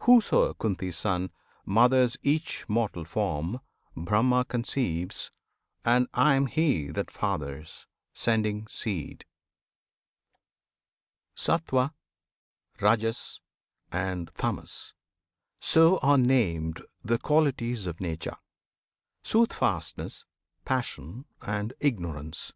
[0.00, 1.30] Whoso, Kunti's Son!
[1.64, 3.60] Mothers each mortal form,
[3.96, 5.30] Brahma conceives,
[5.84, 9.26] And I am He that fathers, sending seed!
[11.36, 11.92] Sattwan,
[12.80, 13.40] Rajas,
[13.92, 14.92] and Tamas,
[15.60, 18.38] so are named The qualities of Nature,
[19.22, 20.24] "Soothfastness,"
[20.64, 22.52] "Passion," and "Ignorance."